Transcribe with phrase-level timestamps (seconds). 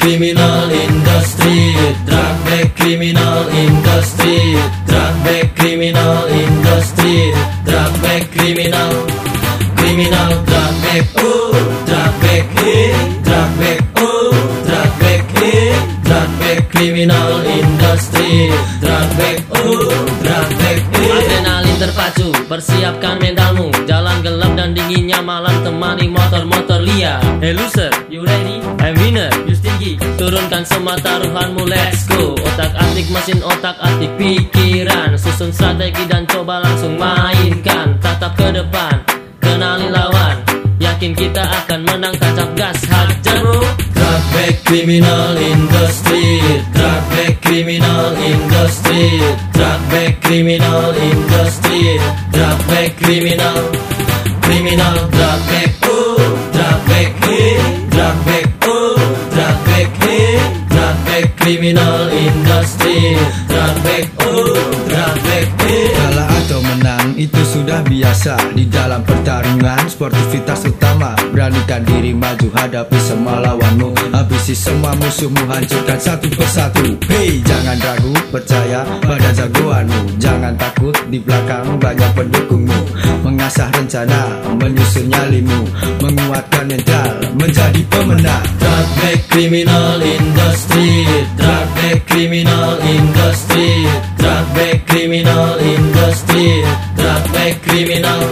[0.00, 1.76] criminal industry
[2.08, 4.56] Drug back criminal industry
[4.88, 7.36] Drug back criminal industry
[7.68, 8.92] Drug back criminal
[9.76, 11.52] Criminal drug back oh
[11.84, 14.32] Drug back hey Drug back oh
[14.64, 18.48] Drug back hey Drug back criminal industry
[18.80, 19.92] Drug back oh
[20.24, 23.74] Drug back Adrenalin terpacu, persiapkan mentalmu.
[23.82, 27.18] Jalan gelap dan dinginnya malam temani motor-motor liar.
[27.42, 28.62] Hey loser, you ready?
[28.78, 29.26] I'm winner,
[29.80, 32.36] stinky Turunkan semua taruhanmu, let's go.
[32.36, 35.16] Otak atik mesin otak atik pikiran.
[35.16, 37.96] Susun strategi dan coba langsung mainkan.
[38.04, 39.00] Tatap ke depan,
[39.40, 40.36] kenali lawan.
[40.80, 43.60] Yakin kita akan menang, tancap gas, hajar bro
[43.92, 46.40] Drug back criminal industry
[46.72, 49.20] Drug back criminal industry
[49.52, 52.00] Drug back criminal industry
[52.32, 53.60] Drug back criminal
[54.40, 55.79] Criminal drug back
[61.40, 63.09] criminal industry
[67.10, 71.14] menang itu sudah biasa Di dalam pertarungan sportivitas utama.
[71.34, 74.14] Beranikan diri maju hadapi semua lawanmu.
[74.14, 76.84] Habisi semua musuhmu hancurkan satu persatu.
[77.10, 80.18] Hei jangan ragu percaya pada jagoanmu.
[80.18, 82.80] Jangan takut di belakang banyak pendukungmu.
[83.26, 84.20] Mengasah rencana
[84.58, 85.60] menyusun nyalimu.
[86.02, 88.46] Menguatkan mental menjadi pemenang.
[88.60, 91.06] Drug back criminal industry
[91.38, 91.49] Drug
[97.50, 98.22] Back criminal.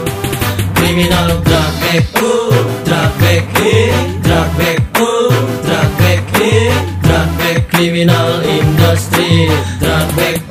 [0.79, 2.55] Criminal back oh
[2.87, 3.91] Drug back hey
[4.23, 4.79] Drug hey
[7.03, 9.51] Drug back criminal industry.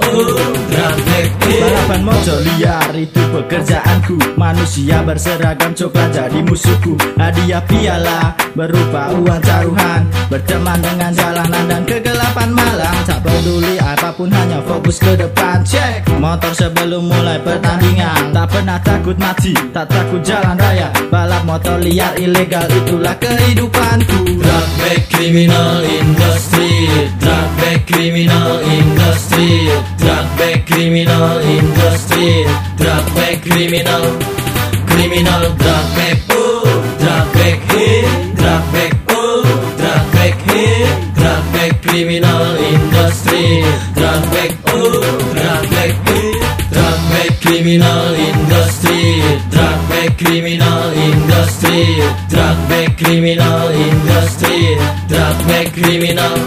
[0.03, 4.35] Oh Drug back hey Balapan motor liar itu pekerjaanku.
[4.35, 6.99] Manusia berseragam coklat jadi musuhku.
[7.15, 12.95] Hadiah piala berupa uang taruhan Berteman dengan jalanan dan kegelapan malam
[13.27, 15.59] peduli apa pun hanya fokus ke depan.
[15.67, 18.31] Cek motor sebelum mulai pertandingan.
[18.31, 20.87] Tak pernah takut mati, tak takut jalan raya.
[21.11, 24.39] Balap motor liar ilegal itulah kehidupanku.
[24.39, 26.87] Drug back criminal industry
[27.19, 29.67] Drug back criminal industry
[29.97, 32.45] Drug back criminal industry
[32.77, 34.03] Drug back criminal
[34.85, 36.69] Criminal drug back oh
[37.01, 38.05] Drug back hey
[38.37, 39.41] Drug back oh
[39.81, 40.85] Drug back hey
[41.17, 42.36] Drug back criminal
[47.67, 49.19] criminal industry
[49.51, 54.77] Drug back criminal industry Drug back criminal industry
[55.11, 56.37] Drug back criminal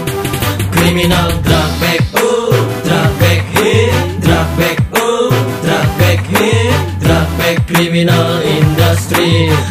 [0.73, 2.49] Criminal drug back oh
[2.83, 5.29] Drug back hey Drug back oh
[5.61, 6.73] Drug back hey
[7.05, 9.70] Drug back criminal industry